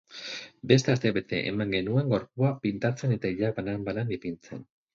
[0.71, 4.69] Beste astebete eman genuen gorpua pintatzen eta ileak banan banan ipintzen.